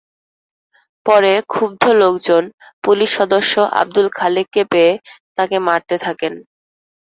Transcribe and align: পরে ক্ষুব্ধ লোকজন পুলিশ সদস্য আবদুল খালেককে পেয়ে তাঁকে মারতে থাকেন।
পরে 1.05 1.33
ক্ষুব্ধ 1.49 1.83
লোকজন 2.01 2.43
পুলিশ 2.83 3.09
সদস্য 3.19 3.53
আবদুল 3.79 4.07
খালেককে 4.17 4.61
পেয়ে 4.71 4.93
তাঁকে 5.37 5.57
মারতে 5.67 5.95
থাকেন। 6.05 6.33